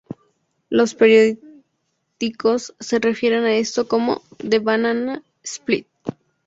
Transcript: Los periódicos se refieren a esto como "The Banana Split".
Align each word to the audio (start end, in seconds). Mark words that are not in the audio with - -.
Los 0.71 0.95
periódicos 0.95 2.73
se 2.79 2.97
refieren 2.97 3.43
a 3.43 3.53
esto 3.53 3.87
como 3.87 4.23
"The 4.37 4.57
Banana 4.57 5.21
Split". 5.43 5.85